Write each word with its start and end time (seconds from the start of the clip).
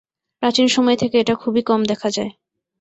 প্রাচীন 0.41 0.67
সময় 0.67 0.97
থেকে 0.97 1.15
এটা 1.19 1.35
খুবই 1.35 1.61
কম 1.63 1.81
দেখা 1.83 2.09
যায়। 2.09 2.31